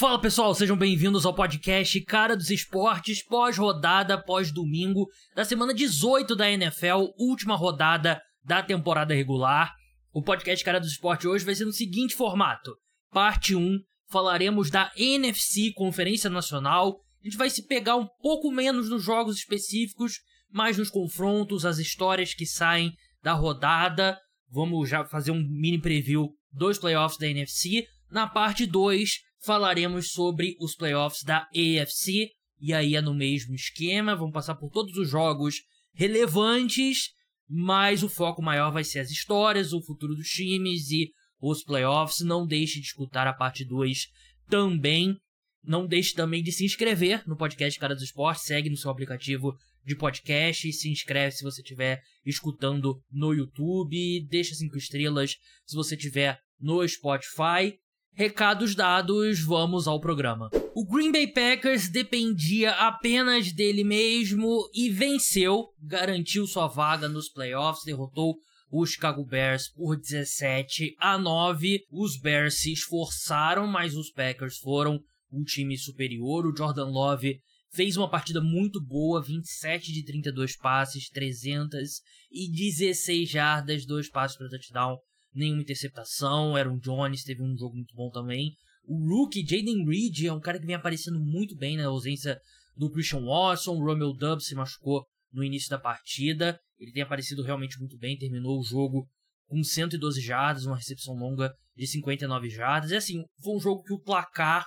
[0.00, 6.50] Fala pessoal, sejam bem-vindos ao podcast Cara dos Esportes, pós-rodada, pós-domingo da semana 18 da
[6.50, 9.74] NFL, última rodada da temporada regular.
[10.10, 12.74] O podcast Cara dos Esportes hoje vai ser no seguinte formato:
[13.12, 13.78] parte 1,
[14.08, 16.98] falaremos da NFC, Conferência Nacional.
[17.20, 20.14] A gente vai se pegar um pouco menos nos jogos específicos,
[20.50, 22.90] mais nos confrontos, as histórias que saem
[23.22, 24.18] da rodada.
[24.48, 27.84] Vamos já fazer um mini preview dos playoffs da NFC.
[28.10, 32.30] Na parte 2, falaremos sobre os playoffs da AFC.
[32.60, 35.62] E aí é no mesmo esquema, vamos passar por todos os jogos
[35.94, 37.10] relevantes,
[37.48, 42.20] mas o foco maior vai ser as histórias, o futuro dos times e os playoffs.
[42.20, 44.08] Não deixe de escutar a parte 2
[44.48, 45.16] também.
[45.62, 48.44] Não deixe também de se inscrever no podcast Cara dos Esportes.
[48.44, 49.54] Segue no seu aplicativo
[49.84, 54.26] de podcast e se inscreve se você estiver escutando no YouTube.
[54.28, 57.78] Deixa cinco estrelas se você estiver no Spotify.
[58.12, 60.50] Recados dados, vamos ao programa.
[60.74, 67.84] O Green Bay Packers dependia apenas dele mesmo e venceu, garantiu sua vaga nos playoffs,
[67.84, 68.36] derrotou
[68.70, 71.80] os Chicago Bears por 17 a 9.
[71.90, 75.00] Os Bears se esforçaram, mas os Packers foram
[75.32, 76.46] um time superior.
[76.46, 77.40] O Jordan Love
[77.72, 84.98] fez uma partida muito boa, 27 de 32 passes, 316 jardas, dois passes para touchdown,
[85.34, 86.56] nenhuma interceptação.
[86.56, 88.52] Aaron Jones teve um jogo muito bom também.
[88.84, 92.40] O rookie Jaden Reed é um cara que vem aparecendo muito bem na ausência
[92.76, 93.76] do Christian Watson.
[93.76, 96.58] O Romeo Dubs se machucou no início da partida.
[96.78, 99.06] Ele tem aparecido realmente muito bem, terminou o jogo
[99.46, 102.90] com 112 jardas, uma recepção longa de 59 jardas.
[102.90, 104.66] E assim, foi um jogo que o placar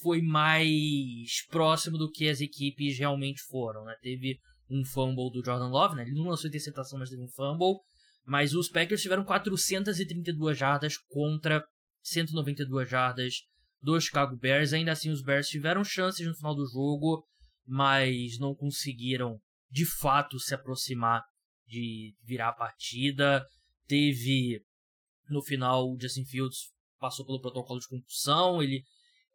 [0.00, 3.94] foi mais próximo do que as equipes realmente foram, né?
[4.00, 4.38] Teve
[4.70, 6.02] um fumble do Jordan Love, né?
[6.02, 7.80] Ele não lançou interceptação, mas teve um fumble.
[8.28, 11.64] Mas os Packers tiveram 432 jardas contra
[12.02, 13.36] 192 jardas
[13.80, 14.74] dos Chicago Bears.
[14.74, 17.24] Ainda assim, os Bears tiveram chances no final do jogo,
[17.66, 19.40] mas não conseguiram
[19.70, 21.22] de fato se aproximar
[21.66, 23.42] de virar a partida.
[23.86, 24.60] Teve
[25.30, 28.82] no final o Justin Fields passou pelo protocolo de concussão, ele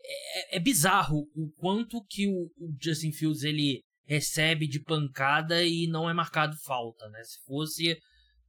[0.03, 5.87] é, é, bizarro o quanto que o, o, Justin Fields ele recebe de pancada e
[5.87, 7.23] não é marcado falta, né?
[7.23, 7.97] Se fosse,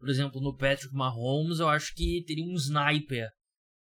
[0.04, 3.26] por exemplo, no Patrick Mahomes, eu acho que teria um sniper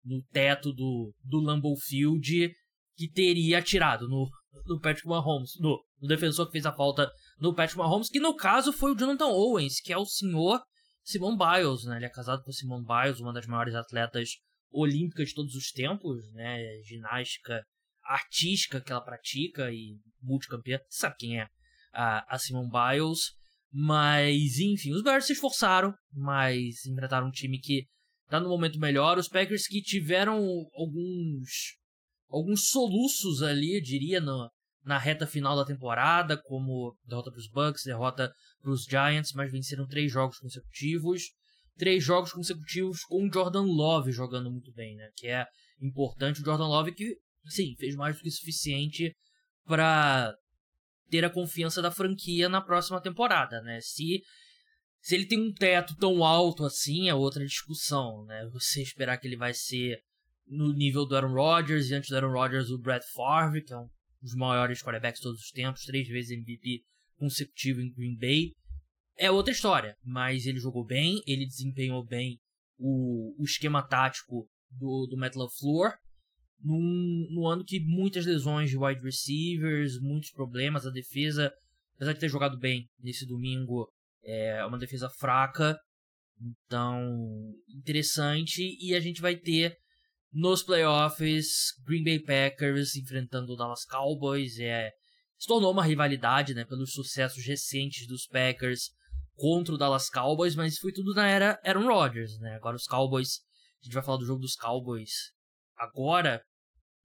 [0.02, 2.50] no teto do, do Lambeau Field
[2.96, 4.26] que teria atirado no,
[4.64, 8.34] no Patrick Mahomes, no, no defensor que fez a falta no Patrick Mahomes, que no
[8.34, 10.62] caso foi o Jonathan Owens, que é o senhor
[11.02, 11.96] Simone Biles, né?
[11.96, 14.30] Ele é casado com Simone Biles, uma das maiores atletas
[14.70, 16.58] olímpica de todos os tempos, né?
[16.86, 17.62] Ginástica
[18.02, 20.78] artística que ela pratica e multicampeã.
[20.88, 21.48] Sabe quem é
[21.92, 23.34] a, a Simone Biles.
[23.76, 27.86] Mas, enfim, os Bears se esforçaram, mas enfrentaram um time que
[28.28, 29.18] tá no momento melhor.
[29.18, 30.38] Os Packers que tiveram
[30.74, 31.76] alguns
[32.28, 34.48] alguns soluços ali, eu diria, no,
[34.84, 39.50] na reta final da temporada, como derrota para os Bucks, derrota para os Giants, mas
[39.50, 41.22] venceram três jogos consecutivos
[41.76, 45.10] três jogos consecutivos com o Jordan Love jogando muito bem, né?
[45.16, 45.46] Que é
[45.80, 46.40] importante.
[46.40, 49.14] O Jordan Love que, sim, fez mais do que suficiente
[49.64, 50.34] para
[51.14, 53.78] ter a confiança da franquia na próxima temporada, né?
[53.80, 54.20] Se
[55.00, 58.48] se ele tem um teto tão alto assim, é outra discussão, né?
[58.52, 60.00] Você esperar que ele vai ser
[60.46, 63.76] no nível do Aaron Rodgers e antes do Aaron Rodgers o Brett Favre, que é
[63.76, 63.86] um
[64.20, 66.82] dos maiores quarterbacks de todos os tempos, três vezes MVP
[67.16, 68.52] consecutivo em Green Bay
[69.16, 72.40] é outra história, mas ele jogou bem, ele desempenhou bem
[72.76, 75.94] o, o esquema tático do, do Matt LaFleur,
[76.64, 81.52] num, num ano que muitas lesões de wide receivers, muitos problemas, a defesa,
[81.94, 83.86] apesar de ter jogado bem nesse domingo,
[84.24, 85.78] é uma defesa fraca,
[86.40, 89.76] então interessante, e a gente vai ter
[90.32, 94.90] nos playoffs Green Bay Packers enfrentando o Dallas Cowboys, é,
[95.38, 98.90] se tornou uma rivalidade, né, pelos sucessos recentes dos Packers
[99.36, 102.54] contra o Dallas Cowboys, mas foi tudo na era Aaron Rodgers, né?
[102.54, 103.40] Agora os Cowboys,
[103.80, 105.10] a gente vai falar do jogo dos Cowboys
[105.76, 106.40] agora,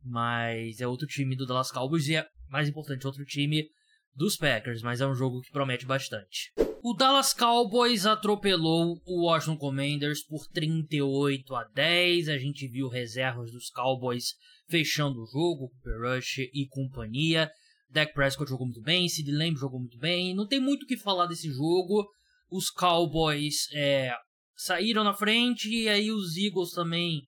[0.03, 3.67] mas é outro time do Dallas Cowboys e é mais importante, outro time
[4.15, 6.51] dos Packers, mas é um jogo que promete bastante.
[6.81, 12.29] O Dallas Cowboys atropelou o Washington Commanders por 38 a 10.
[12.29, 14.35] A gente viu reservas dos Cowboys
[14.69, 17.51] fechando o jogo, Cooper Rush e companhia.
[17.89, 20.33] Dak Prescott jogou muito bem, Sid Lamb jogou muito bem.
[20.33, 22.07] Não tem muito o que falar desse jogo
[22.49, 24.13] os Cowboys é,
[24.55, 27.27] saíram na frente e aí os Eagles também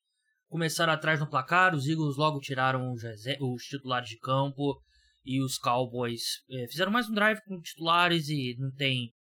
[0.51, 1.73] começaram atrás no placar.
[1.73, 4.79] Os Eagles logo tiraram os, titulares de campo
[5.25, 9.13] e os Cowboys é, fizeram mais um drive com titulares e não tem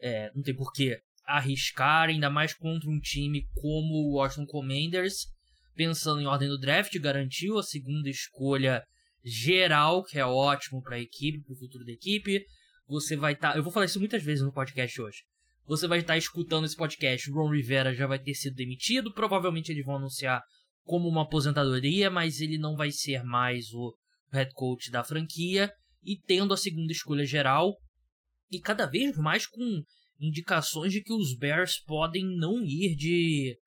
[0.00, 5.26] é, não tem por que arriscar, ainda mais contra um time como o Washington Commanders.
[5.74, 8.84] Pensando em ordem do draft, garantiu a segunda escolha
[9.24, 12.44] geral, que é ótimo para a equipe, para o futuro da equipe.
[12.86, 13.52] Você vai estar.
[13.52, 13.58] Tá...
[13.58, 15.18] Eu vou falar isso muitas vezes no podcast hoje.
[15.66, 17.30] Você vai estar tá escutando esse podcast.
[17.30, 19.12] Ron Rivera já vai ter sido demitido.
[19.14, 20.42] Provavelmente eles vão anunciar
[20.84, 23.94] como uma aposentadoria, mas ele não vai ser mais o
[24.30, 25.72] head coach da franquia.
[26.02, 27.76] E tendo a segunda escolha geral.
[28.50, 29.82] E cada vez mais com
[30.20, 33.58] indicações de que os Bears podem não ir de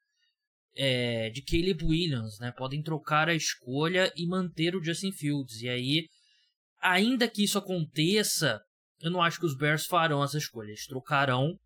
[0.75, 2.51] é, de Caleb Williams, né?
[2.55, 5.61] Podem trocar a escolha e manter o Justin Fields.
[5.61, 6.07] E aí,
[6.79, 8.61] ainda que isso aconteça,
[9.01, 10.69] eu não acho que os Bears farão essa escolha.
[10.69, 11.57] Eles trocarão.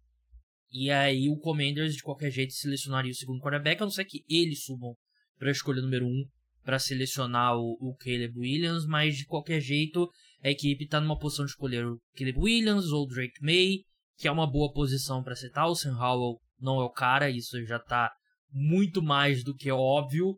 [0.71, 4.23] E aí o Commanders, de qualquer jeito, selecionaria o segundo quarterback, a não ser que
[4.29, 4.95] eles subam
[5.41, 6.23] para a escolha número 1 um,
[6.63, 10.07] para selecionar o, o Caleb Williams, mas de qualquer jeito
[10.43, 13.79] a equipe está numa posição de escolher o Caleb Williams ou o Drake May,
[14.17, 15.67] que é uma boa posição para citar.
[15.67, 18.13] O Sam Howell não é o cara, isso já está
[18.51, 20.37] muito mais do que óbvio,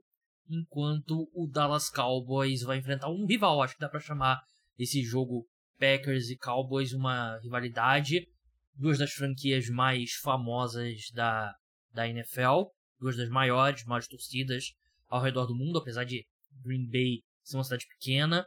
[0.50, 3.62] enquanto o Dallas Cowboys vai enfrentar um rival.
[3.62, 4.40] Acho que dá para chamar
[4.80, 5.46] esse jogo
[5.78, 8.26] Packers e Cowboys uma rivalidade.
[8.74, 11.54] Duas das franquias mais famosas da,
[11.92, 12.70] da NFL,
[13.02, 14.74] duas das maiores, mais torcidas
[15.14, 16.26] ao redor do mundo, apesar de
[16.66, 18.44] Green Bay ser uma cidade pequena.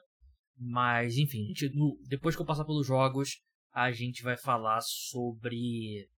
[0.59, 3.39] Mas, enfim, gente, no, depois que eu passar pelos jogos,
[3.73, 6.09] a gente vai falar sobre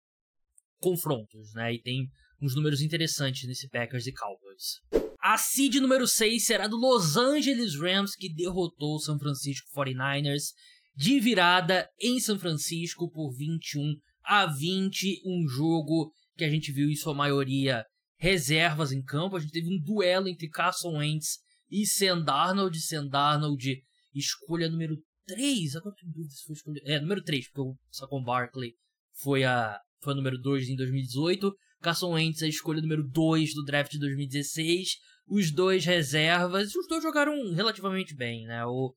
[0.78, 1.74] confrontos, né?
[1.74, 2.08] E tem
[2.40, 4.80] uns números interessantes nesse Packers e Cowboys.
[5.20, 10.54] A seed número 6 será do Los Angeles Rams, que derrotou o San Francisco 49ers
[10.96, 16.88] de virada em São Francisco por 21 a 20, um jogo que a gente viu
[16.88, 17.84] em sua maioria
[18.19, 19.37] reservas em campo.
[19.37, 21.38] A gente teve um duelo entre Carson Wentz
[21.70, 22.79] e Sam Darnold.
[22.81, 23.82] Sam Darnold,
[24.15, 25.76] escolha número 3.
[25.76, 26.81] Agora tenho dúvida se foi escolha.
[26.85, 28.75] É, número 3, porque o Saquon Barkley
[29.23, 31.55] foi a, foi a número 2 em 2018.
[31.81, 34.97] Carson Wentz, a escolha número 2 do draft de 2016.
[35.29, 38.65] Os dois reservas, os dois jogaram relativamente bem, né?
[38.65, 38.94] O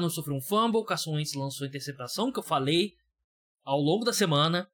[0.00, 2.92] não sofreu um fumble, Carson Wentz lançou interceptação, que eu falei
[3.64, 4.68] ao longo da semana.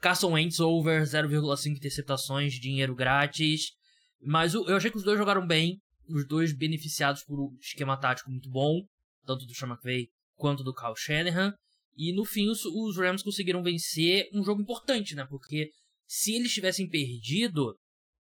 [0.00, 3.72] Carson Wentz over 0,5 interceptações, dinheiro grátis.
[4.20, 8.30] Mas eu achei que os dois jogaram bem, os dois beneficiados por um esquema tático
[8.30, 8.82] muito bom,
[9.24, 11.54] tanto do Sean McVay quanto do Kyle Shanahan.
[11.96, 15.26] E no fim os, os Rams conseguiram vencer um jogo importante, né?
[15.28, 15.70] Porque
[16.06, 17.78] se eles tivessem perdido,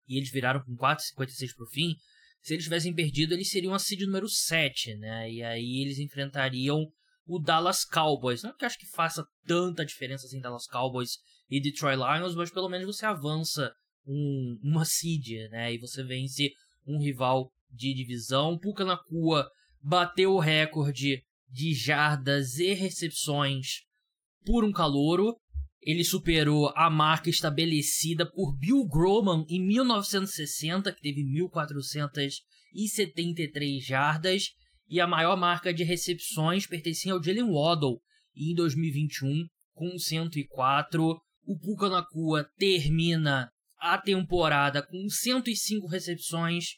[0.08, 1.96] e eles viraram com 4,56 pro fim,
[2.42, 5.32] se eles tivessem perdido, eles seriam a seed número 7, né?
[5.32, 6.86] E aí eles enfrentariam
[7.26, 8.44] o Dallas Cowboys.
[8.44, 11.18] Não é que eu acho que faça tanta diferença assim Dallas Cowboys
[11.50, 13.74] e Detroit Lions, mas pelo menos você avança
[14.06, 15.74] um, uma seed, né?
[15.74, 16.52] E você vence
[16.86, 18.58] um rival de divisão.
[18.58, 19.50] Puka Nakua
[19.82, 23.82] bateu o recorde de jardas e recepções
[24.46, 25.36] por um calouro.
[25.82, 34.54] Ele superou a marca estabelecida por Bill Groman em 1960, que teve 1.473 jardas,
[34.88, 38.02] e a maior marca de recepções pertencia ao Jalen Waddle
[38.36, 41.20] em 2021, com 104.
[41.46, 46.78] O Puka Nakua termina a temporada com 105 recepções,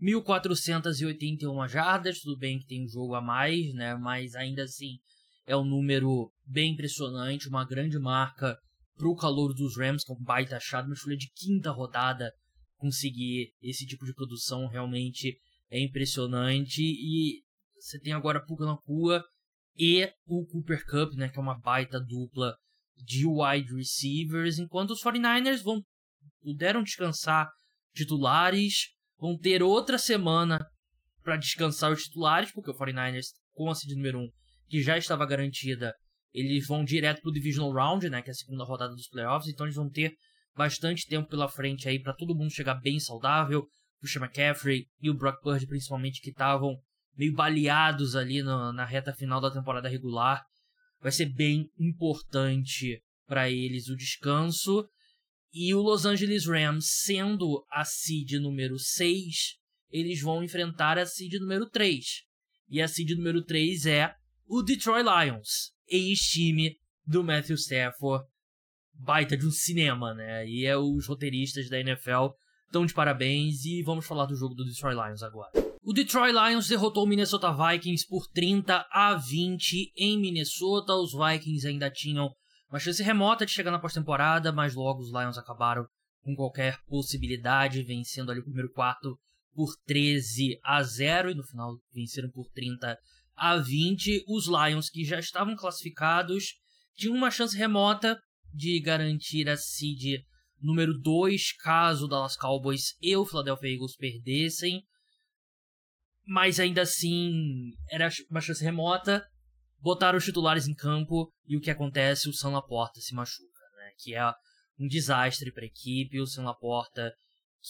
[0.00, 2.20] 1.481 jardas.
[2.20, 3.94] Tudo bem que tem um jogo a mais, né?
[3.94, 4.98] Mas ainda assim
[5.46, 8.58] é um número bem impressionante, uma grande marca
[8.96, 12.32] para o calor dos Rams, que é um baita achado, uma escolha de quinta rodada
[12.76, 15.38] conseguir esse tipo de produção realmente
[15.70, 16.82] é impressionante.
[16.82, 17.42] E
[17.86, 19.22] você tem agora Puka Nakua
[19.76, 22.56] e o Cooper Cup, né, que é uma baita dupla
[22.96, 25.80] de wide receivers, enquanto os 49ers vão
[26.40, 27.48] puderam descansar
[27.94, 28.88] titulares,
[29.18, 30.64] vão ter outra semana
[31.22, 34.28] para descansar os titulares, porque o 49ers com a seed número 1
[34.68, 35.94] que já estava garantida,
[36.32, 39.66] eles vão direto pro Divisional Round, né, que é a segunda rodada dos playoffs, então
[39.66, 40.12] eles vão ter
[40.56, 43.60] bastante tempo pela frente aí para todo mundo chegar bem saudável.
[43.60, 46.76] O Christian McCaffrey e o Brock Purdy, principalmente, que estavam
[47.16, 50.44] meio baleados ali no, na reta final da temporada regular.
[51.00, 54.88] Vai ser bem importante para eles o descanso.
[55.52, 59.56] E o Los Angeles Rams, sendo a seed número 6,
[59.90, 62.04] eles vão enfrentar a seed número 3.
[62.68, 64.14] E a seed número 3 é
[64.46, 68.24] o Detroit Lions, ex-time do Matthew Stafford,
[68.92, 70.46] baita de um cinema, né?
[70.46, 72.34] E é os roteiristas da NFL
[72.66, 75.65] estão de parabéns e vamos falar do jogo do Detroit Lions agora.
[75.88, 80.92] O Detroit Lions derrotou o Minnesota Vikings por 30 a 20 em Minnesota.
[80.94, 82.28] Os Vikings ainda tinham
[82.68, 85.86] uma chance remota de chegar na pós-temporada, mas logo os Lions acabaram
[86.22, 89.16] com qualquer possibilidade, vencendo ali o primeiro quarto
[89.54, 92.98] por 13 a 0 e no final venceram por 30
[93.36, 96.54] a 20, os Lions, que já estavam classificados,
[96.96, 98.18] tinham uma chance remota
[98.52, 100.20] de garantir a seed
[100.60, 104.82] número 2 caso o Dallas Cowboys e o Philadelphia Eagles perdessem.
[106.26, 109.24] Mas ainda assim era uma chance remota.
[109.78, 112.28] Botaram os titulares em campo e o que acontece?
[112.28, 113.92] O Sam Laporta se machuca, né?
[113.98, 114.24] Que é
[114.78, 116.20] um desastre para a equipe.
[116.20, 117.12] O Sam Laporta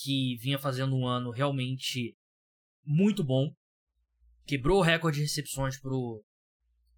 [0.02, 2.14] que vinha fazendo um ano realmente
[2.84, 3.50] muito bom.
[4.46, 6.22] Quebrou o recorde de recepções pro,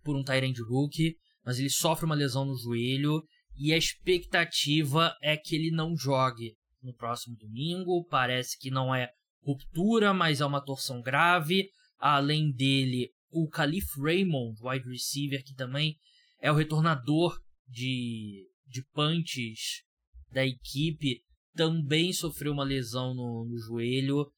[0.03, 3.23] por um Tyrande rookie, mas ele sofre uma lesão no joelho
[3.57, 8.05] e a expectativa é que ele não jogue no próximo domingo.
[8.05, 9.11] Parece que não é
[9.43, 11.71] ruptura, mas é uma torção grave.
[11.99, 15.97] Além dele, o Calif Raymond, wide receiver, que também
[16.41, 19.83] é o retornador de, de punches
[20.31, 21.23] da equipe,
[21.55, 24.31] também sofreu uma lesão no, no joelho.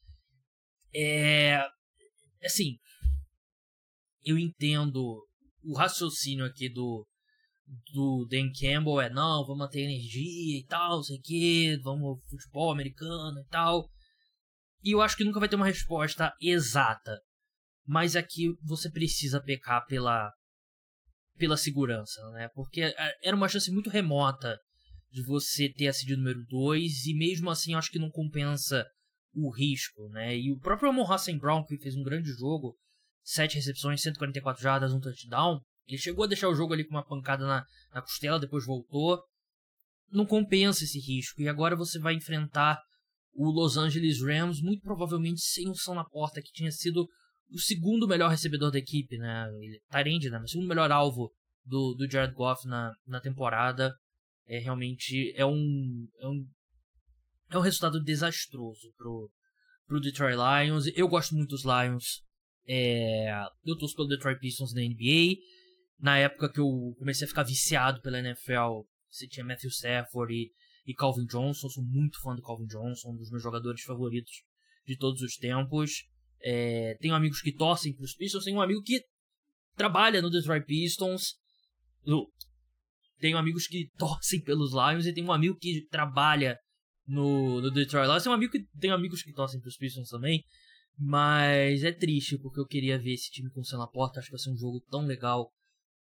[0.94, 1.60] É.
[2.42, 2.78] Assim.
[4.22, 5.26] Eu entendo
[5.62, 7.06] o raciocínio aqui do,
[7.92, 13.40] do Dan Campbell é não, vamos manter energia e tal, sei que, vamos futebol americano
[13.40, 13.88] e tal.
[14.82, 17.20] E eu acho que nunca vai ter uma resposta exata.
[17.86, 20.32] Mas aqui você precisa pecar pela
[21.36, 22.48] pela segurança, né?
[22.54, 24.58] Porque é, era uma chance muito remota
[25.10, 28.86] de você ter a seed número 2 e mesmo assim acho que não compensa
[29.32, 30.36] o risco, né?
[30.36, 32.76] E o próprio Amon Hassan Brown, que fez um grande jogo,
[33.22, 37.04] 7 recepções, 144 jardas, um touchdown, ele chegou a deixar o jogo ali com uma
[37.04, 39.20] pancada na, na costela, depois voltou.
[40.10, 41.40] Não compensa esse risco.
[41.40, 42.80] E agora você vai enfrentar
[43.42, 47.08] o Los Angeles Rams, muito provavelmente sem um som na porta, que tinha sido
[47.50, 49.48] o segundo melhor recebedor da equipe, né?
[49.90, 50.38] Tyrande, né?
[50.40, 51.32] O segundo melhor alvo
[51.64, 53.94] do, do Jared Goff na, na temporada.
[54.46, 56.46] É realmente é um, é um
[57.50, 59.30] é um resultado desastroso pro,
[59.86, 60.86] pro Detroit Lions.
[60.94, 62.22] Eu gosto muito dos Lions.
[62.68, 63.32] É,
[63.64, 65.36] eu torço pelo Detroit Pistons da NBA.
[65.98, 70.52] Na época que eu comecei a ficar viciado pela NFL, você tinha Matthew Stafford e,
[70.86, 71.68] e Calvin Johnson.
[71.68, 74.42] Sou muito fã do Calvin Johnson, um dos meus jogadores favoritos
[74.86, 76.04] de todos os tempos.
[76.42, 79.02] É, tenho amigos que torcem para os Pistons, tenho um amigo que
[79.76, 81.34] trabalha no Detroit Pistons.
[83.18, 86.58] Tenho amigos que torcem pelos Lions e tenho um amigo que trabalha
[87.06, 88.22] no, no Detroit Lions.
[88.22, 90.42] Tem, um amigo que, tem amigos que torcem pros Pistons também.
[90.98, 94.18] Mas é triste, porque eu queria ver esse time com o na porta.
[94.18, 95.50] Acho que vai ser um jogo tão legal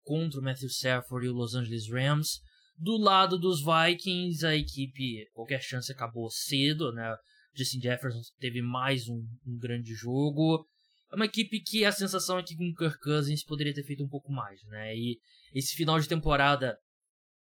[0.03, 2.41] contra o Matthew Stafford e o Los Angeles Rams.
[2.79, 7.17] Do lado dos Vikings, a equipe, qualquer chance acabou cedo, né?
[7.55, 10.67] Justin Jefferson teve mais um, um grande jogo.
[11.11, 14.09] É uma equipe que a sensação é que com Kirk Cousins poderia ter feito um
[14.09, 14.95] pouco mais, né?
[14.95, 15.19] E
[15.55, 16.77] esse final de temporada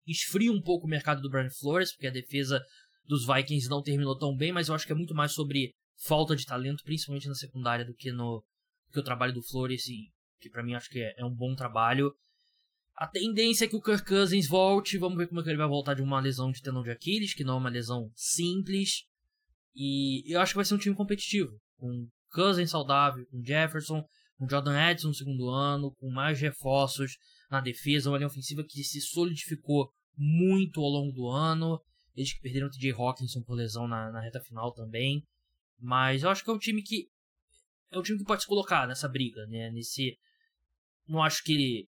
[0.07, 2.61] esfria um pouco o mercado do Brian Flores, porque a defesa
[3.07, 6.35] dos Vikings não terminou tão bem, mas eu acho que é muito mais sobre falta
[6.35, 8.45] de talento, principalmente na secundária, do que no
[8.93, 10.11] que o trabalho do Flores, e,
[10.41, 12.13] que para mim acho que é, é, um bom trabalho.
[12.97, 15.69] A tendência é que o Kirk Cousins volte, vamos ver como é que ele vai
[15.69, 19.05] voltar de uma lesão de tendão de Aquiles, que não é uma lesão simples.
[19.75, 24.05] E eu acho que vai ser um time competitivo, com Cousins saudável, com Jefferson,
[24.37, 27.17] com Jordan Edson no segundo ano, com mais reforços
[27.51, 31.81] na defesa, uma linha ofensiva que se solidificou muito ao longo do ano.
[32.15, 35.25] Eles que perderam o TJ Hawkinson por lesão na, na reta final também.
[35.79, 37.09] Mas eu acho que é um time que.
[37.91, 39.71] É um time que pode se colocar nessa briga, né?
[39.71, 40.19] Nesse.
[41.07, 41.89] Não acho que ele.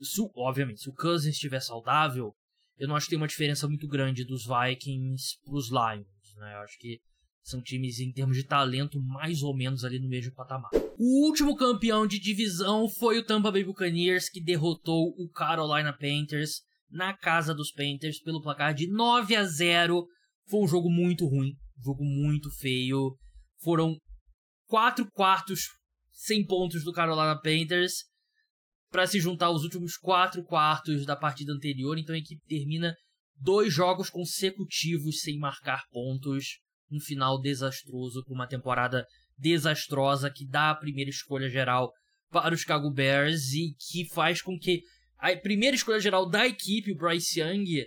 [0.00, 2.34] Se, obviamente, se o Cousins estiver saudável,
[2.78, 6.54] eu não acho que tem uma diferença muito grande dos Vikings pros Lions, né?
[6.54, 7.00] Eu acho que
[7.42, 10.70] são times em termos de talento mais ou menos ali no mesmo patamar.
[10.98, 16.62] O último campeão de divisão foi o Tampa Bay Buccaneers que derrotou o Carolina Panthers
[16.90, 20.06] na casa dos Panthers pelo placar de 9 a 0.
[20.48, 23.16] Foi um jogo muito ruim, um jogo muito feio.
[23.62, 23.96] Foram
[24.66, 25.68] quatro quartos
[26.10, 28.04] sem pontos do Carolina Panthers
[28.90, 31.98] para se juntar aos últimos quatro quartos da partida anterior.
[31.98, 32.94] Então a equipe termina
[33.40, 36.58] dois jogos consecutivos sem marcar pontos.
[36.90, 39.04] Um final desastroso para uma temporada
[39.36, 41.92] desastrosa que dá a primeira escolha geral
[42.30, 44.82] para os Chicago Bears e que faz com que
[45.18, 47.86] a primeira escolha geral da equipe, o Bryce Young,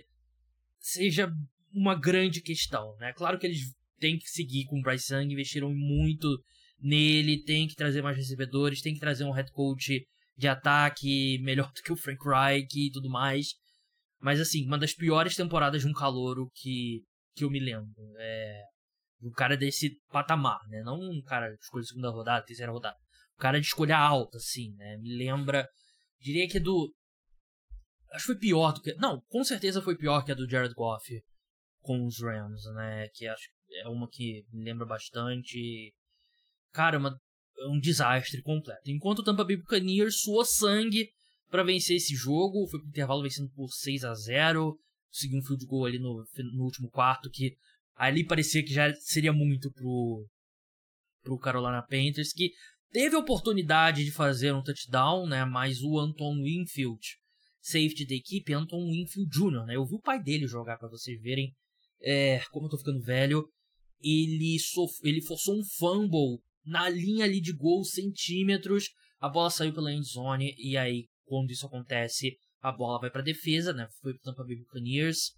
[0.78, 1.32] seja
[1.72, 3.12] uma grande questão, né?
[3.12, 3.60] Claro que eles
[3.98, 6.28] têm que seguir com o Bryce Young, investiram muito
[6.80, 10.04] nele, tem que trazer mais recebedores, tem que trazer um head coach
[10.40, 13.48] de ataque melhor do que o Frank Reich e tudo mais.
[14.18, 17.04] Mas assim, uma das piores temporadas de um calouro que,
[17.36, 17.94] que eu me lembro.
[18.18, 18.62] É
[19.22, 20.82] um cara desse patamar, né?
[20.82, 22.96] Não um cara de escolha segunda rodada, terceira rodada.
[23.36, 24.96] Um cara de escolha alta, assim, né?
[24.96, 25.68] Me lembra.
[26.18, 26.90] Diria que é do
[28.12, 28.94] Acho que foi pior do que.
[28.94, 31.22] Não, com certeza foi pior que a do Jared Goff
[31.80, 33.08] com os Rams, né?
[33.14, 33.48] Que acho
[33.84, 35.94] é uma que me lembra bastante.
[36.72, 37.14] Cara, uma, é
[37.68, 38.90] um desastre completo.
[38.90, 41.08] Enquanto o Tampa Bay Buccaneers suou sangue
[41.50, 44.78] para vencer esse jogo, foi pro intervalo vencendo por 6 a 0
[45.10, 46.24] conseguiu um field goal ali no,
[46.54, 47.56] no último quarto, que
[47.96, 50.26] ali parecia que já seria muito pro,
[51.22, 52.52] pro Carolina Panthers, que
[52.92, 55.44] teve a oportunidade de fazer um touchdown, né?
[55.44, 57.00] Mas o Anton Winfield,
[57.60, 59.76] safety da equipe, Anton Winfield Jr., né?
[59.76, 61.52] Eu vi o pai dele jogar para vocês verem
[62.02, 63.46] é, como eu tô ficando velho.
[64.02, 68.90] Ele, sof ele forçou um fumble na linha ali de gol, centímetros.
[69.18, 73.22] A bola saiu pela end zone e aí, quando isso acontece, a bola vai para
[73.22, 73.88] defesa, né?
[74.00, 75.32] Foi pro Tampa Bay Buccaneers.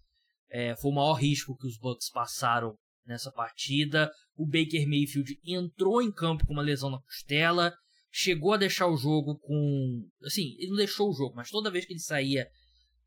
[0.51, 2.75] É, foi o maior risco que os Bucks passaram
[3.07, 4.11] nessa partida.
[4.37, 7.73] O Baker Mayfield entrou em campo com uma lesão na costela,
[8.11, 10.07] chegou a deixar o jogo com.
[10.25, 12.47] Assim, ele não deixou o jogo, mas toda vez que ele saía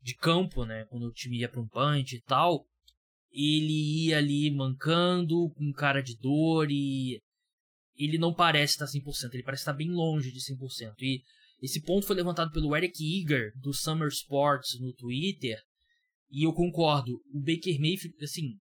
[0.02, 2.64] de campo, né, quando o time ia para um punch e tal,
[3.30, 7.20] ele ia ali mancando, com cara de dor e
[7.98, 10.94] ele não parece estar 100%, ele parece estar bem longe de 100%.
[11.00, 11.22] E
[11.62, 15.58] esse ponto foi levantado pelo Eric Eager, do Summer Sports, no Twitter,
[16.30, 17.12] e eu concordo.
[17.32, 18.58] O Baker Mayfield, assim,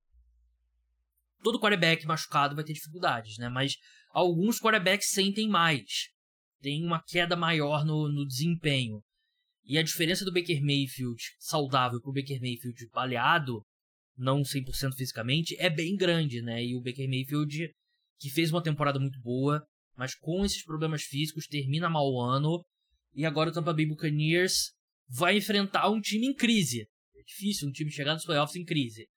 [1.43, 3.49] todo quarterback machucado vai ter dificuldades, né?
[3.49, 3.77] Mas
[4.11, 6.09] alguns quarterbacks sentem mais.
[6.61, 9.03] Tem uma queda maior no, no desempenho.
[9.65, 13.65] E a diferença do Baker Mayfield saudável pro Baker Mayfield baleado,
[14.17, 16.65] não 100% fisicamente, é bem grande, né?
[16.65, 17.73] E o Baker Mayfield,
[18.21, 19.65] que fez uma temporada muito boa,
[19.97, 22.65] mas com esses problemas físicos, termina mal o ano.
[23.13, 24.73] E agora o Tampa Bay Buccaneers
[25.09, 26.87] vai enfrentar um time em crise.
[27.17, 29.09] É difícil um time chegar nos playoffs em crise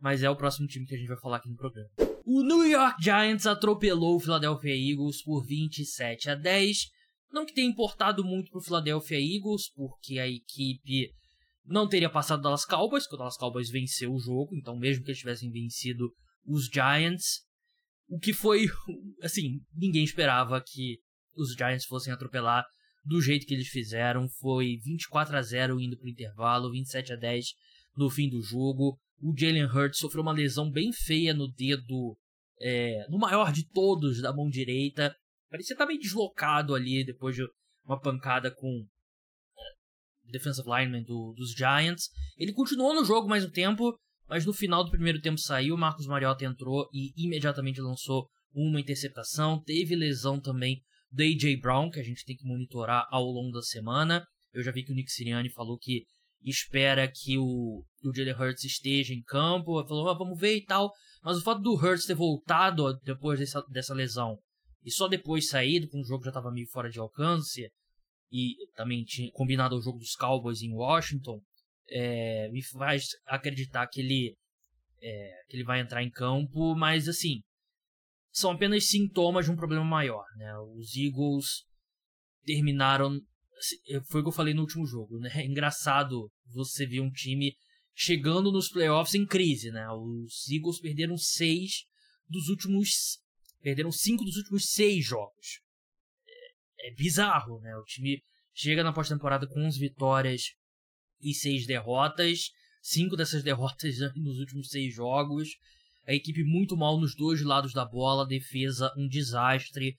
[0.00, 1.90] mas é o próximo time que a gente vai falar aqui no programa.
[2.24, 6.88] O New York Giants atropelou o Philadelphia Eagles por 27 a 10.
[7.32, 11.10] Não que tenha importado muito pro Philadelphia Eagles, porque a equipe
[11.64, 15.10] não teria passado Dallas Cowboys, porque o Dallas Cowboys venceu o jogo, então mesmo que
[15.10, 16.10] eles tivessem vencido
[16.46, 17.42] os Giants,
[18.08, 18.66] o que foi,
[19.22, 20.98] assim, ninguém esperava que
[21.34, 22.64] os Giants fossem atropelar
[23.04, 27.46] do jeito que eles fizeram, foi 24 a 0 indo pro intervalo, 27 a 10
[27.96, 28.98] no fim do jogo.
[29.20, 32.16] O Jalen Hurts sofreu uma lesão bem feia no dedo,
[32.60, 35.14] é, no maior de todos da mão direita.
[35.50, 37.42] Parecia estar bem deslocado ali depois de
[37.84, 38.86] uma pancada com
[39.56, 42.10] é, defensive lineman do, dos Giants.
[42.36, 45.76] Ele continuou no jogo mais um tempo, mas no final do primeiro tempo saiu.
[45.76, 49.62] Marcos Mariota entrou e imediatamente lançou uma interceptação.
[49.62, 51.56] Teve lesão também do A.J.
[51.60, 54.26] Brown, que a gente tem que monitorar ao longo da semana.
[54.52, 56.04] Eu já vi que o Nick Sirianni falou que
[56.42, 60.92] espera que o, o Jalen Hurts esteja em campo, falou, ah, vamos ver e tal.
[61.22, 64.38] Mas o fato do Hurts ter voltado depois dessa, dessa lesão
[64.84, 67.70] e só depois saído, quando o jogo já estava meio fora de alcance,
[68.30, 71.42] e também tinha combinado o jogo dos Cowboys em Washington,
[71.90, 74.36] é, me faz acreditar que ele,
[75.02, 77.40] é, que ele vai entrar em campo, mas assim,
[78.32, 80.24] são apenas sintomas de um problema maior.
[80.36, 80.58] Né?
[80.76, 81.64] Os Eagles
[82.44, 83.20] terminaram
[83.58, 83.76] Assim,
[84.08, 85.30] foi o que eu falei no último jogo, né?
[85.34, 87.56] É engraçado você ver um time
[87.94, 89.86] chegando nos playoffs em crise, né?
[89.90, 91.84] Os Eagles perderam seis
[92.28, 93.18] dos últimos.
[93.60, 95.60] Perderam cinco dos últimos seis jogos.
[96.78, 97.76] É, é bizarro, né?
[97.76, 98.22] O time
[98.54, 100.42] chega na pós-temporada com 11 vitórias
[101.20, 102.50] e seis derrotas.
[102.82, 105.48] Cinco dessas derrotas nos últimos seis jogos.
[106.06, 108.26] A equipe muito mal nos dois lados da bola.
[108.26, 109.96] Defesa, um desastre.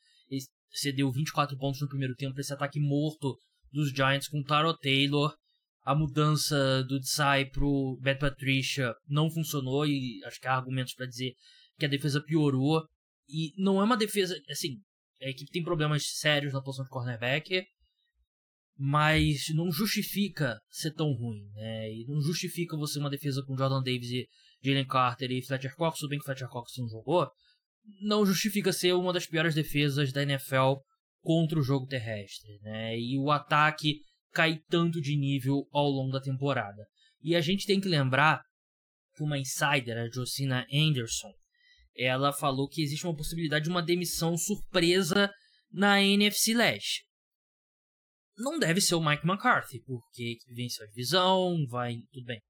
[0.72, 2.40] Cedeu 24 pontos no primeiro tempo.
[2.40, 3.38] Esse ataque morto
[3.72, 5.36] dos Giants com Taro Taylor.
[5.84, 11.08] A mudança do Tsai pro Bad Patricia não funcionou e acho que há argumentos para
[11.08, 11.34] dizer
[11.78, 12.84] que a defesa piorou.
[13.28, 14.82] E não é uma defesa, assim,
[15.22, 17.66] a equipe tem problemas sérios na posição de cornerback,
[18.82, 21.92] mas não justifica ser tão ruim, né?
[21.92, 24.26] E não justifica você uma defesa com Jordan Davis e
[24.64, 27.30] Jalen Carter e Fletcher Cox, tudo bem que Fletcher Cox não jogou,
[28.02, 30.76] não justifica ser uma das piores defesas da NFL
[31.22, 32.98] contra o jogo terrestre, né?
[32.98, 34.00] E o ataque
[34.32, 36.88] cai tanto de nível ao longo da temporada.
[37.22, 38.42] E a gente tem que lembrar
[39.14, 41.34] que uma insider, a Josina Anderson,
[41.98, 45.30] ela falou que existe uma possibilidade de uma demissão surpresa
[45.70, 47.09] na NFC Leste.
[48.40, 51.98] Não deve ser o Mike McCarthy, porque venceu a divisão, vai.
[52.12, 52.42] Tudo bem.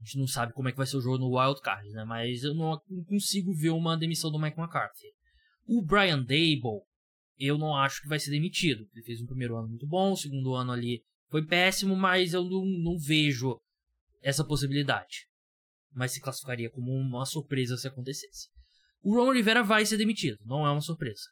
[0.00, 2.04] A gente não sabe como é que vai ser o jogo no Wild Card, né?
[2.04, 5.08] Mas eu não consigo ver uma demissão do Mike McCarthy.
[5.66, 6.82] O Brian Dable,
[7.38, 8.86] eu não acho que vai ser demitido.
[8.92, 12.44] Ele fez um primeiro ano muito bom, o segundo ano ali foi péssimo, mas eu
[12.44, 13.58] não, não vejo
[14.22, 15.26] essa possibilidade.
[15.90, 18.48] Mas se classificaria como uma surpresa se acontecesse.
[19.00, 21.24] O Ron Rivera vai ser demitido, não é uma surpresa.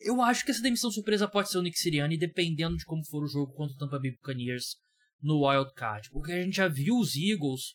[0.00, 3.22] Eu acho que essa demissão surpresa pode ser o Nick Sirianni, dependendo de como for
[3.22, 4.76] o jogo contra o Tampa Bay Buccaneers
[5.20, 6.08] no Wild Card.
[6.10, 7.74] Porque a gente já viu os Eagles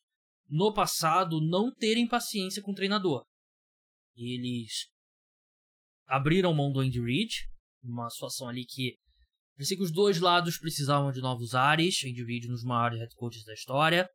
[0.50, 3.24] no passado não terem paciência com o treinador.
[4.16, 4.88] Eles
[6.08, 7.48] abriram mão do Andy Reid,
[7.84, 8.98] uma situação ali que
[9.56, 13.44] parecia que os dois lados precisavam de novos ares, Andy Reid nos maiores head coaches
[13.44, 14.10] da história.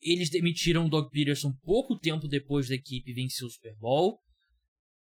[0.00, 4.20] Eles demitiram o Doug Peterson pouco tempo depois da equipe vencer o Super Bowl.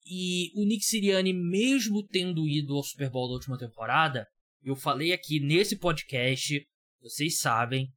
[0.07, 4.27] E o Nick Sirianni, mesmo tendo ido ao Super Bowl da última temporada,
[4.63, 6.67] eu falei aqui nesse podcast,
[7.01, 7.89] vocês sabem,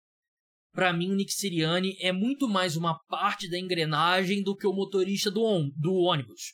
[0.71, 4.73] para mim o Nick Sirianni é muito mais uma parte da engrenagem do que o
[4.73, 6.53] motorista do, do ônibus.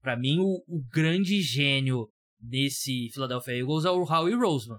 [0.00, 4.78] Para mim, o, o, grande gênio desse Philadelphia Eagles é o Howie Roseman.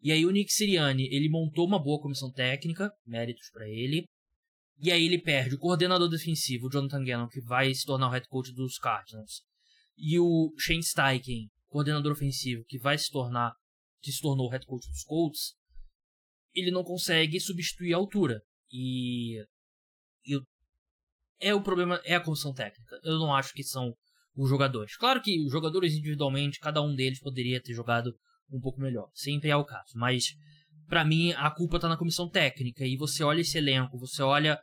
[0.00, 4.06] E aí o Nick Sirianni, ele montou uma boa comissão técnica, méritos para ele.
[4.78, 8.10] E aí ele perde o coordenador defensivo, o Jonathan Gannon, que vai se tornar o
[8.10, 9.42] head coach dos Cardinals.
[9.96, 13.52] E o Shane Steichen, coordenador ofensivo, que vai se tornar,
[14.00, 15.54] que se tornou o head coach dos Colts.
[16.54, 18.42] Ele não consegue substituir a altura.
[18.70, 19.40] E,
[20.26, 20.38] e
[21.40, 22.98] é o problema, é a comissão técnica.
[23.02, 23.94] Eu não acho que são
[24.36, 24.96] os jogadores.
[24.96, 28.14] Claro que os jogadores individualmente, cada um deles poderia ter jogado
[28.50, 29.10] um pouco melhor.
[29.14, 29.92] Sempre é o caso.
[29.94, 30.26] Mas,
[30.88, 32.84] para mim, a culpa tá na comissão técnica.
[32.84, 34.58] E você olha esse elenco, você olha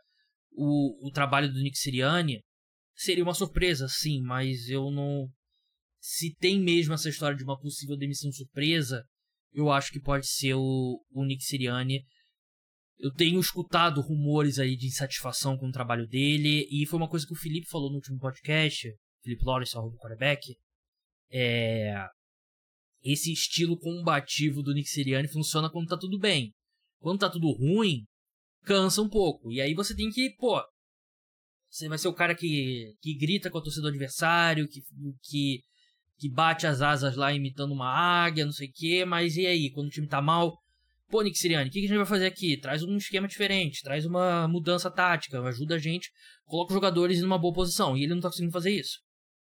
[0.52, 2.42] o, o trabalho do Nick Sirianni,
[2.96, 5.28] seria uma surpresa, sim, mas eu não.
[6.00, 9.04] Se tem mesmo essa história de uma possível demissão surpresa,
[9.54, 12.04] eu acho que pode ser o, o Nick Sirianni.
[13.00, 17.26] Eu tenho escutado rumores aí de insatisfação com o trabalho dele, e foi uma coisa
[17.26, 20.56] que o Felipe falou no último podcast, Felipe Lawrence, arroba quarterback,
[21.32, 22.06] é,
[23.04, 26.54] esse estilo combativo do Nick Sirianni funciona quando tá tudo bem.
[27.00, 28.06] Quando tá tudo ruim,
[28.64, 29.52] cansa um pouco.
[29.52, 30.64] E aí você tem que, pô,
[31.70, 34.82] você vai ser o cara que, que grita com o torcedor adversário, que,
[35.22, 35.62] que,
[36.18, 39.70] que bate as asas lá imitando uma águia, não sei o quê, mas e aí,
[39.72, 40.58] quando o time tá mal?
[41.10, 42.58] Pô, Nick Sirianni, o que, que a gente vai fazer aqui?
[42.58, 46.10] Traz um esquema diferente, traz uma mudança tática, ajuda a gente,
[46.46, 47.98] coloca os jogadores em uma boa posição.
[47.98, 49.00] E ele não tá conseguindo fazer isso.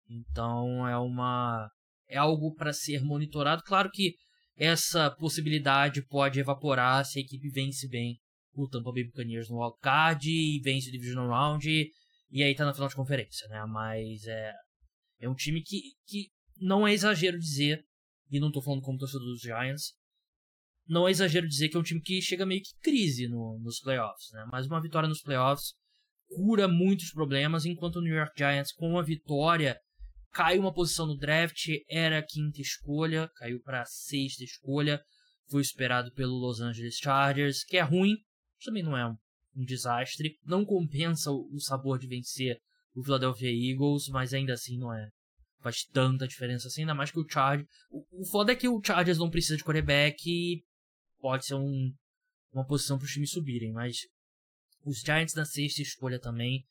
[0.08, 1.68] Então é uma
[2.08, 3.62] é algo para ser monitorado.
[3.62, 4.14] Claro que
[4.56, 8.18] essa possibilidade pode evaporar se a equipe vence bem
[8.54, 11.90] o Tampa Bay Buccaneers no wildcard e vence o Divisional Round e,
[12.30, 13.64] e aí tá na final de conferência, né?
[13.66, 14.52] Mas é,
[15.20, 17.84] é um time que, que não é exagero dizer,
[18.30, 19.92] e não tô falando como torcedor dos Giants,
[20.88, 23.78] não é exagero dizer que é um time que chega meio que crise no, nos
[23.78, 24.44] playoffs, né?
[24.50, 25.74] Mas uma vitória nos playoffs
[26.28, 29.78] cura muitos problemas, enquanto o New York Giants, com a vitória,
[30.38, 35.02] caiu uma posição no draft, era a quinta escolha, caiu para sexta escolha,
[35.48, 38.14] foi esperado pelo Los Angeles Chargers, que é ruim,
[38.64, 39.16] também não é um,
[39.56, 42.56] um desastre, não compensa o, o, sabor de vencer
[42.94, 45.08] o Philadelphia Eagles, mas ainda assim não é
[45.60, 48.80] faz tanta diferença assim, ainda mais que o Chargers, o, o foda é que o
[48.80, 50.62] Chargers não precisa de quarterback e
[51.18, 51.92] pode ser um,
[52.52, 54.02] uma posição para os times subirem, mas
[54.84, 56.64] os Giants na sexta escolha também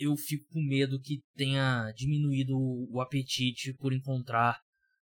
[0.00, 4.58] eu fico com medo que tenha diminuído o apetite por encontrar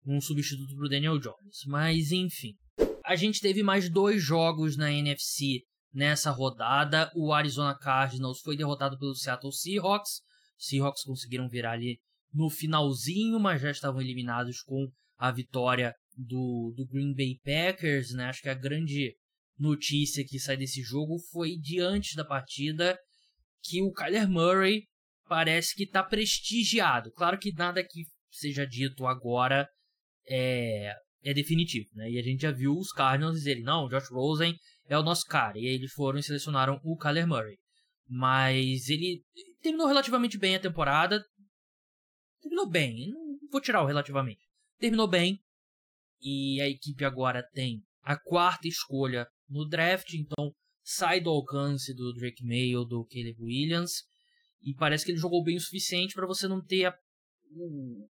[0.07, 1.65] um substituto para o Daniel Jones.
[1.67, 2.55] Mas enfim.
[3.05, 7.11] A gente teve mais dois jogos na NFC nessa rodada.
[7.17, 10.21] O Arizona Cardinals foi derrotado pelo Seattle Seahawks.
[10.59, 11.99] Seahawks conseguiram virar ali
[12.33, 18.13] no finalzinho, mas já estavam eliminados com a vitória do, do Green Bay Packers.
[18.13, 18.27] Né?
[18.27, 19.17] Acho que a grande
[19.59, 22.99] notícia que sai desse jogo foi diante da partida
[23.63, 24.85] que o Kyler Murray
[25.29, 27.13] parece que está prestigiado.
[27.13, 29.69] Claro que nada que seja dito agora
[30.29, 32.11] é, é definitivo, né?
[32.11, 34.55] E a gente já viu os Cardinals dizerem, não, Josh Rosen
[34.87, 35.59] é o nosso cara.
[35.59, 37.59] E aí eles foram e selecionaram o Kyler Murray.
[38.09, 39.23] Mas ele
[39.63, 41.25] terminou relativamente bem a temporada.
[42.41, 44.41] Terminou bem, não vou tirar o relativamente.
[44.79, 45.39] Terminou bem.
[46.21, 52.13] E a equipe agora tem a quarta escolha no draft, então sai do alcance do
[52.13, 54.05] Drake May ou do Caleb Williams.
[54.63, 56.93] E parece que ele jogou bem o suficiente para você não ter
[57.51, 58.09] um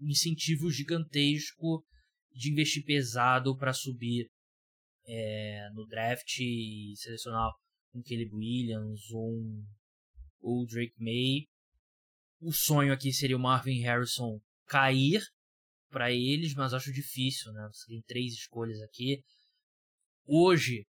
[0.00, 1.84] incentivo gigantesco
[2.32, 4.28] de investir pesado para subir
[5.06, 7.50] é, no draft e selecionar
[7.94, 9.64] um Caleb Williams ou um
[10.40, 11.48] ou Drake May.
[12.40, 15.22] O sonho aqui seria o Marvin Harrison cair
[15.90, 17.68] para eles, mas acho difícil, né?
[17.72, 19.22] Você tem três escolhas aqui.
[20.26, 20.86] Hoje,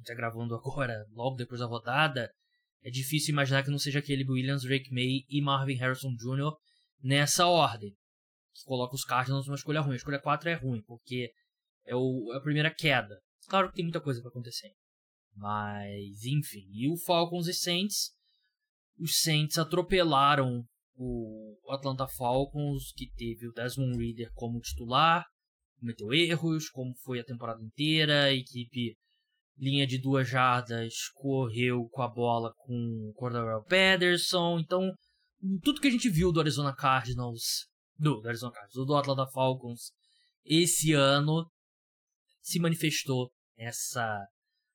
[0.00, 2.30] gente tá gravando agora, logo depois da rodada,
[2.82, 6.52] é difícil imaginar que não seja aquele Williams, Drake May e Marvin Harrison Jr.
[7.02, 7.94] nessa ordem.
[8.54, 9.92] Que coloca os Cardinals numa escolha ruim.
[9.92, 11.30] A escolha 4 é ruim, porque
[11.86, 13.20] é, o, é a primeira queda.
[13.48, 14.72] Claro que tem muita coisa para acontecer.
[15.36, 16.66] Mas, enfim.
[16.72, 18.10] E o Falcons e Saints.
[18.98, 20.64] Os Saints atropelaram
[20.96, 25.24] o Atlanta Falcons, que teve o Desmond Reader como titular,
[25.78, 28.94] cometeu erros, como foi a temporada inteira, a equipe
[29.60, 32.72] linha de duas jardas, correu com a bola com
[33.10, 34.58] o Cordell Patterson.
[34.58, 34.90] Então,
[35.62, 37.66] tudo que a gente viu do Arizona Cardinals,
[37.98, 39.92] do, do Arizona Cardinals, do Atlanta Falcons
[40.44, 41.46] esse ano
[42.42, 44.26] se manifestou nessa,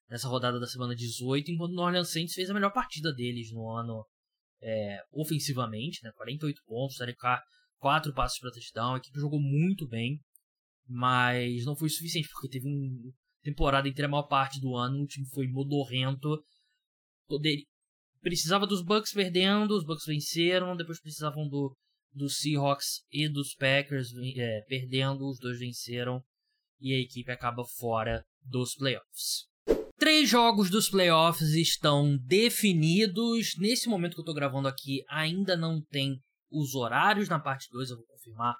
[0.10, 3.52] nessa rodada da semana 18, enquanto o New Orleans Saints fez a melhor partida deles
[3.52, 4.06] no ano
[4.62, 7.42] é, ofensivamente, né, 48 pontos, Derek Carr
[7.78, 8.96] quatro passos para touchdown.
[8.96, 10.20] A equipe jogou muito bem,
[10.88, 13.14] mas não foi suficiente, porque teve uma
[13.46, 16.44] temporada inteira, a maior parte do ano, o time foi modorrento.
[17.28, 17.64] Poder...
[18.22, 21.76] Precisava dos Bucks perdendo, os Bucks venceram, depois precisavam do,
[22.12, 26.24] dos Seahawks e dos Packers é, perdendo, os dois venceram,
[26.82, 29.46] e a equipe acaba fora dos playoffs.
[29.98, 33.56] Três jogos dos playoffs estão definidos.
[33.60, 36.20] Nesse momento que eu estou gravando aqui, ainda não tem
[36.52, 37.92] os horários na parte 2.
[37.92, 38.56] Eu vou confirmar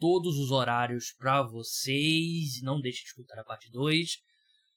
[0.00, 2.60] todos os horários para vocês.
[2.62, 4.08] Não deixe de escutar a parte 2.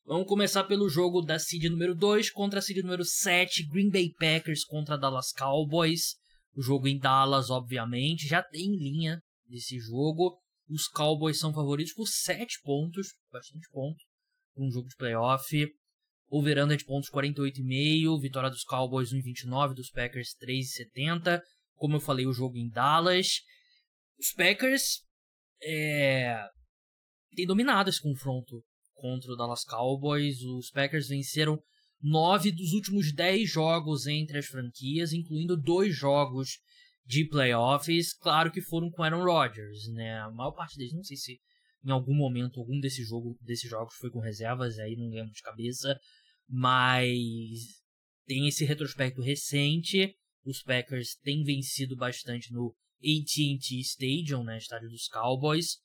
[0.05, 4.11] Vamos começar pelo jogo da seed número 2 contra a seed número 7, Green Bay
[4.19, 6.15] Packers contra Dallas Cowboys.
[6.53, 10.37] O jogo em Dallas, obviamente, já tem linha desse jogo.
[10.69, 13.97] Os Cowboys são favoritos por 7 pontos, bastante ponto,
[14.57, 15.73] um jogo de playoff.
[16.29, 18.19] Over-under de pontos 48,5.
[18.19, 19.75] Vitória dos Cowboys 1,29.
[19.75, 21.39] Dos Packers 3,70.
[21.75, 23.41] Como eu falei, o jogo em Dallas.
[24.19, 25.03] Os Packers
[25.63, 26.37] é,
[27.35, 30.41] têm dominado esse confronto contra o Dallas Cowboys.
[30.41, 31.61] Os Packers venceram
[32.01, 36.59] nove dos últimos dez jogos entre as franquias, incluindo dois jogos
[37.05, 38.13] de playoffs.
[38.13, 40.19] Claro que foram com Aaron Rodgers, né?
[40.19, 41.39] A maior parte deles, não sei se
[41.85, 45.41] em algum momento algum desse jogo, desses jogos foi com reservas, aí não lembro de
[45.41, 45.99] cabeça
[46.47, 47.81] mas
[48.25, 50.15] tem esse retrospecto recente.
[50.45, 55.77] Os Packers têm vencido bastante no AT&T Stadium, né, estádio dos Cowboys,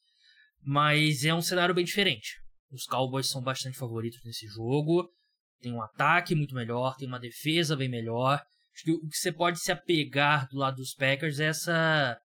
[0.63, 2.37] mas é um cenário bem diferente.
[2.71, 5.09] Os Cowboys são bastante favoritos nesse jogo.
[5.61, 8.41] Tem um ataque muito melhor, tem uma defesa bem melhor.
[8.75, 12.21] Acho que o que você pode se apegar do lado dos Packers é essa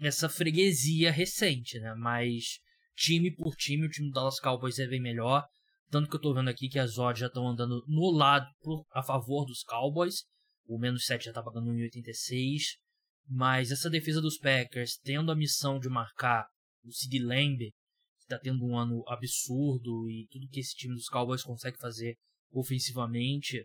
[0.00, 1.94] essa freguesia recente, né?
[1.94, 2.58] Mas
[2.94, 5.44] time por time, o time do Dallas Cowboys é bem melhor.
[5.90, 8.46] Tanto que eu tô vendo aqui que as odds já estão andando no lado
[8.92, 10.24] a favor dos Cowboys.
[10.66, 12.78] O menos 7 já tá pagando 1,86.
[13.28, 16.46] Mas essa defesa dos Packers, tendo a missão de marcar
[16.84, 21.08] o Sid Lamb, que tá tendo um ano absurdo, e tudo que esse time dos
[21.08, 22.16] Cowboys consegue fazer
[22.52, 23.64] ofensivamente,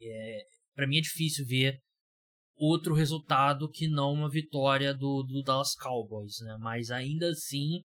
[0.00, 1.78] é, para mim é difícil ver
[2.56, 6.56] outro resultado que não uma vitória do, do Dallas Cowboys, né?
[6.60, 7.82] Mas ainda assim,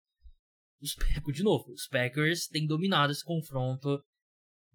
[0.81, 0.95] os,
[1.35, 4.03] de novo, os Packers têm dominado esse confronto.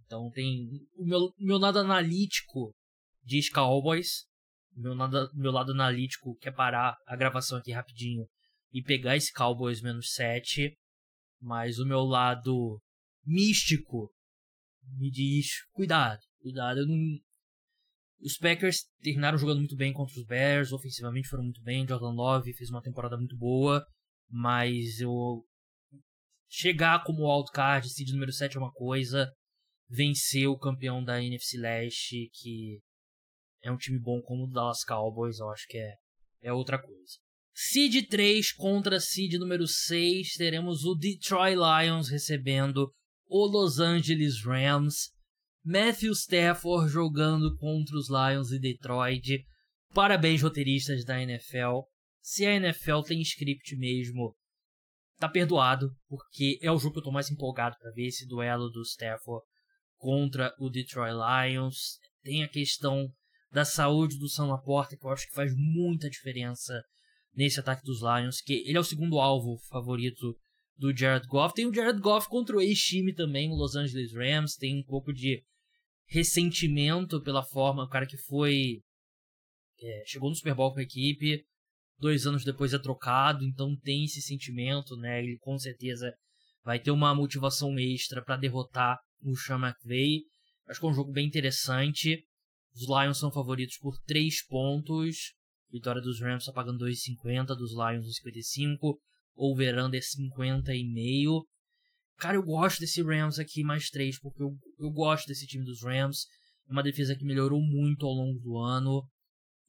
[0.06, 0.68] Então tem.
[0.96, 2.74] O meu, meu lado analítico
[3.24, 4.26] diz Cowboys.
[4.76, 8.28] Meu lado, meu lado analítico quer parar a gravação aqui rapidinho
[8.72, 10.76] e pegar esse Cowboys menos 7.
[11.40, 12.82] Mas o meu lado
[13.26, 14.12] místico
[14.98, 16.80] me diz: cuidado, cuidado.
[16.80, 16.98] Eu não...
[18.22, 21.86] Os Packers terminaram jogando muito bem contra os Bears, ofensivamente foram muito bem.
[21.86, 23.86] Jordan Love fez uma temporada muito boa,
[24.30, 25.44] mas eu
[26.48, 29.30] chegar como wildcard, seed número 7 é uma coisa,
[29.90, 32.80] vencer o campeão da NFC Leste, que
[33.64, 35.96] é um time bom como o Dallas Cowboys, eu acho que é,
[36.42, 37.18] é outra coisa.
[37.56, 42.92] Seed 3 contra seed número 6, teremos o Detroit Lions recebendo
[43.28, 45.12] o Los Angeles Rams.
[45.64, 49.46] Matthew Stafford jogando contra os Lions e Detroit.
[49.94, 51.84] Parabéns, roteiristas da NFL.
[52.22, 54.36] Se a NFL tem script mesmo,
[55.18, 58.70] tá perdoado, porque é o jogo que eu tô mais empolgado para ver esse duelo
[58.70, 59.46] do Stafford
[59.96, 62.00] contra o Detroit Lions.
[62.24, 63.08] Tem a questão
[63.54, 66.84] da saúde do Sam Laporta, que eu acho que faz muita diferença
[67.36, 70.36] nesse ataque dos Lions, que ele é o segundo alvo favorito
[70.76, 71.54] do Jared Goff.
[71.54, 75.14] Tem o Jared Goff contra o ex-time também, o Los Angeles Rams, tem um pouco
[75.14, 75.44] de
[76.08, 78.82] ressentimento pela forma, o cara que foi
[79.80, 81.46] é, chegou no Super Bowl com a equipe,
[82.00, 85.20] dois anos depois é trocado, então tem esse sentimento, né?
[85.20, 86.12] Ele com certeza
[86.64, 90.22] vai ter uma motivação extra para derrotar o Sean McVay.
[90.68, 92.26] Acho que é um jogo bem interessante.
[92.76, 95.34] Os Lions são favoritos por 3 pontos.
[95.72, 98.98] Vitória dos Rams está pagando 2,50, dos Lions 2,55.
[99.36, 101.44] Over-under é 50,5.
[102.18, 105.84] Cara, eu gosto desse Rams aqui mais 3, porque eu, eu gosto desse time dos
[105.84, 106.28] Rams.
[106.68, 109.04] É uma defesa que melhorou muito ao longo do ano.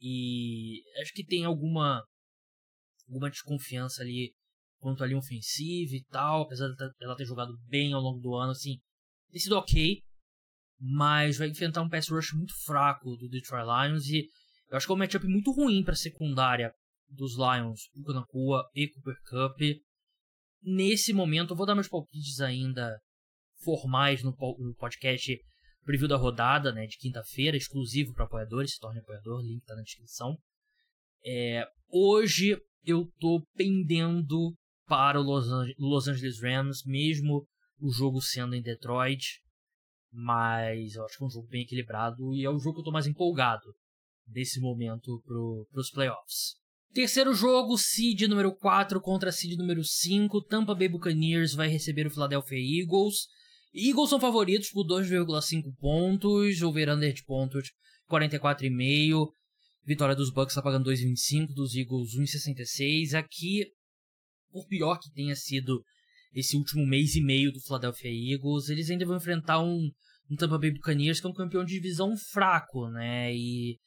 [0.00, 2.04] E acho que tem alguma
[3.06, 4.34] alguma desconfiança ali
[4.78, 8.78] quanto ali ofensiva e tal, apesar dela ter jogado bem ao longo do ano, assim,
[9.30, 10.02] tem sido ok,
[10.78, 14.28] mas vai enfrentar um pass rush muito fraco do Detroit Lions e
[14.70, 16.74] eu acho que é um matchup muito ruim para a secundária
[17.08, 19.60] dos Lions, Puka Nakua e Cooper Cup.
[20.62, 22.98] Nesse momento, eu vou dar meus palpites ainda
[23.62, 25.38] formais no, no podcast
[25.84, 29.82] preview da rodada, né, de quinta-feira, exclusivo para apoiadores, se torne apoiador, link tá na
[29.82, 30.37] descrição.
[31.24, 34.54] É, hoje eu tô pendendo
[34.87, 37.46] para o Los Angeles Rams, mesmo
[37.80, 39.40] o jogo sendo em Detroit.
[40.16, 42.85] Mas eu acho que é um jogo bem equilibrado e é o jogo que eu
[42.85, 43.74] tô mais empolgado
[44.29, 46.55] nesse momento pro, pros playoffs.
[46.92, 50.40] Terceiro jogo, seed número 4 contra seed número 5.
[50.42, 53.27] Tampa Bay Buccaneers vai receber o Philadelphia Eagles.
[53.74, 56.62] Eagles são favoritos por 2,5 pontos.
[56.62, 57.72] Over-under de pontos
[58.09, 59.33] 44,5.
[59.85, 61.48] Vitória dos Bucks está pagando 2,25.
[61.53, 63.18] Dos Eagles 1,66.
[63.18, 63.66] Aqui,
[64.53, 65.83] por pior que tenha sido
[66.35, 69.90] esse último mês e meio do Philadelphia Eagles, eles ainda vão enfrentar um,
[70.31, 73.35] um Tampa Bay Buccaneers que é um campeão de divisão fraco, né?
[73.35, 73.79] E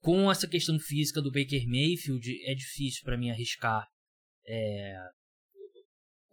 [0.00, 3.86] com essa questão física do Baker Mayfield, é difícil para mim arriscar
[4.46, 4.94] é,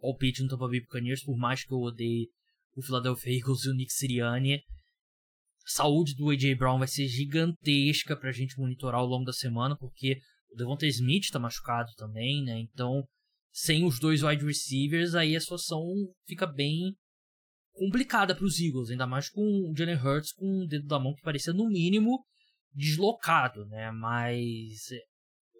[0.00, 2.28] palpite no Tampa Bay Buccaneers, por mais que eu odeie
[2.74, 4.54] o Philadelphia Eagles e o Nick Sirianni.
[4.54, 6.54] A saúde do A.J.
[6.54, 10.18] Brown vai ser gigantesca pra gente monitorar ao longo da semana, porque
[10.50, 12.58] o Devonta Smith tá machucado também, né?
[12.60, 13.02] Então,
[13.52, 15.82] sem os dois wide receivers, aí a situação
[16.26, 16.96] fica bem
[17.72, 21.14] complicada para os Eagles, ainda mais com o Jalen Hurts com o dedo da mão
[21.14, 22.24] que parecia no mínimo
[22.72, 23.90] deslocado, né?
[23.92, 25.00] Mas é,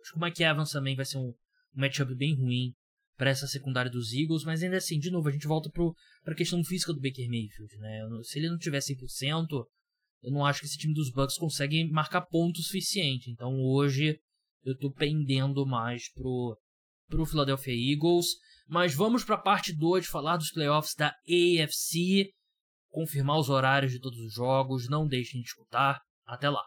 [0.03, 1.35] acho que o Mike Evans também vai ser um, um
[1.75, 2.75] matchup bem ruim
[3.17, 6.37] para essa secundária dos Eagles, mas ainda assim, de novo, a gente volta para a
[6.37, 8.01] questão física do Baker Mayfield, né?
[8.23, 9.47] Se ele não tiver 100%,
[10.23, 13.31] eu não acho que esse time dos Bucks consegue marcar ponto suficiente.
[13.31, 14.21] Então hoje
[14.65, 16.57] eu tô pendendo mais pro
[17.09, 18.27] pro Philadelphia Eagles,
[18.69, 22.31] mas vamos para a parte 2 falar dos playoffs da AFC,
[22.91, 26.01] confirmar os horários de todos os jogos, não deixem de escutar.
[26.27, 26.65] Até lá.